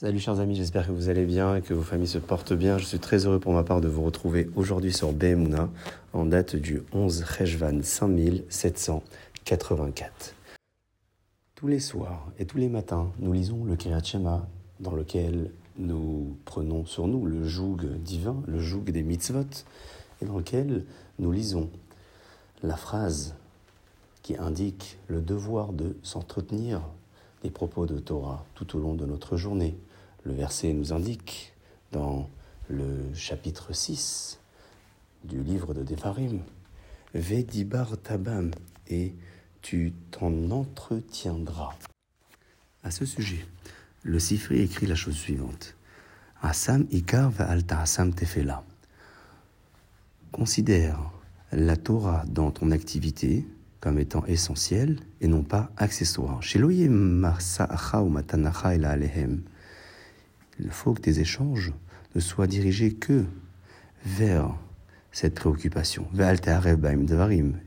[0.00, 2.78] Salut chers amis, j'espère que vous allez bien et que vos familles se portent bien.
[2.78, 5.68] Je suis très heureux pour ma part de vous retrouver aujourd'hui sur Behemuna
[6.12, 10.36] en date du 11 Rejvan 5784.
[11.56, 14.46] Tous les soirs et tous les matins, nous lisons le Kriyat Shema
[14.78, 19.64] dans lequel nous prenons sur nous le joug divin, le joug des mitzvot,
[20.22, 20.84] et dans lequel
[21.18, 21.70] nous lisons
[22.62, 23.34] la phrase
[24.22, 26.82] qui indique le devoir de s'entretenir
[27.42, 29.76] des propos de Torah tout au long de notre journée.
[30.24, 31.52] Le verset nous indique
[31.92, 32.28] dans
[32.68, 34.38] le chapitre 6
[35.24, 36.40] du livre de Devarim,
[37.14, 38.50] Vedibar tabam,
[38.88, 39.14] et
[39.62, 41.74] tu t'en entretiendras.
[42.82, 43.46] À ce sujet,
[44.02, 45.74] le Sifri écrit la chose suivante.
[46.42, 47.84] Alta.
[50.30, 51.10] Considère
[51.52, 53.44] la Torah dans ton activité
[53.80, 56.40] comme étant essentielle et non pas accessoire.
[60.60, 61.72] Il faut que tes échanges
[62.14, 63.24] ne soient dirigés que
[64.04, 64.56] vers
[65.12, 66.06] cette préoccupation.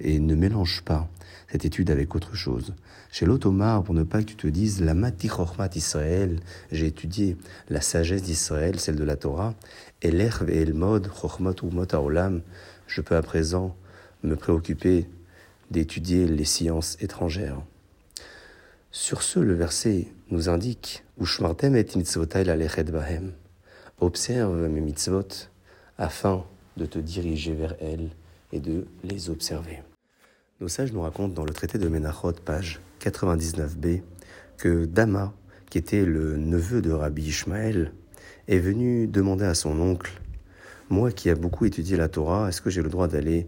[0.00, 1.08] Et ne mélange pas
[1.50, 2.74] cette étude avec autre chose.
[3.10, 5.28] Chez l'Ottomar, pour ne pas que tu te dises la Mati
[5.74, 6.38] Israël,
[6.70, 7.36] j'ai étudié
[7.68, 9.54] la sagesse d'Israël, celle de la Torah,
[10.02, 11.10] et l'Erv et el Mod,
[12.86, 13.76] je peux à présent
[14.22, 15.06] me préoccuper
[15.70, 17.62] d'étudier les sciences étrangères.
[18.90, 21.04] Sur ce, le verset nous indique
[24.00, 25.28] Observe mes mitzvot
[25.98, 26.44] afin
[26.76, 28.10] de te diriger vers elles
[28.52, 29.82] et de les observer.
[30.60, 34.02] Nos sages nous racontent dans le traité de Menachot, page 99b,
[34.56, 35.32] que Dama,
[35.70, 37.92] qui était le neveu de Rabbi Ishmael,
[38.48, 40.20] est venu demander à son oncle
[40.88, 43.46] Moi qui ai beaucoup étudié la Torah, est-ce que j'ai le droit d'aller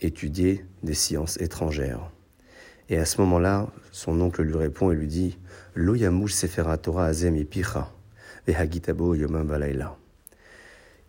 [0.00, 2.10] étudier des sciences étrangères.
[2.88, 5.38] Et à ce moment-là, son oncle lui répond et lui dit
[5.74, 5.94] Lo
[6.28, 7.36] sefera Torah azem
[8.46, 9.58] yomam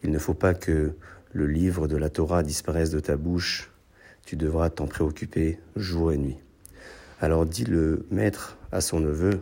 [0.04, 0.94] Il ne faut pas que
[1.32, 3.72] le livre de la Torah disparaisse de ta bouche,
[4.26, 6.38] tu devras t'en préoccuper jour et nuit.
[7.22, 9.42] Alors dit le maître à son neveu,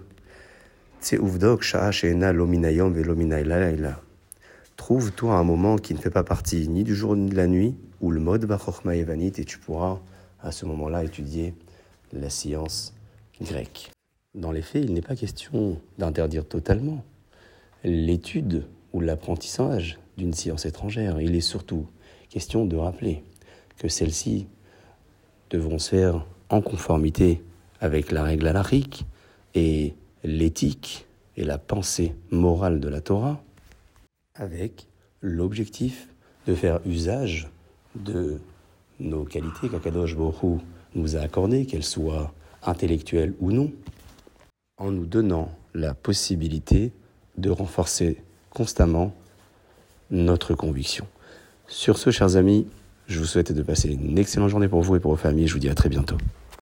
[4.77, 7.75] Trouve-toi un moment qui ne fait pas partie ni du jour ni de la nuit,
[8.01, 9.99] mode Bachokma Evanit, et tu pourras
[10.41, 11.53] à ce moment-là étudier
[12.13, 12.93] la science
[13.41, 13.91] grecque.
[14.35, 17.03] Dans les faits, il n'est pas question d'interdire totalement
[17.83, 21.21] l'étude ou l'apprentissage d'une science étrangère.
[21.21, 21.87] Il est surtout
[22.29, 23.23] question de rappeler
[23.77, 24.47] que celles-ci
[25.49, 27.41] devront se faire en conformité
[27.79, 29.05] avec la règle alarique
[29.53, 29.93] et
[30.23, 33.41] l'éthique et la pensée morale de la Torah,
[34.35, 34.87] avec
[35.21, 36.07] l'objectif
[36.47, 37.49] de faire usage
[38.03, 38.39] de
[38.99, 40.59] nos qualités qu'Akadosh Borou
[40.95, 43.71] nous a accordées, qu'elles soient intellectuelles ou non,
[44.77, 46.91] en nous donnant la possibilité
[47.37, 49.13] de renforcer constamment
[50.09, 51.07] notre conviction.
[51.67, 52.67] Sur ce, chers amis,
[53.07, 55.47] je vous souhaite de passer une excellente journée pour vous et pour vos familles.
[55.47, 56.17] Je vous dis à très bientôt.